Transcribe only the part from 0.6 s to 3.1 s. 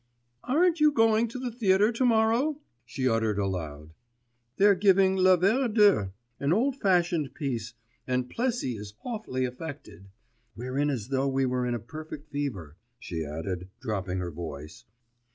you going to the theatre to morrow?' she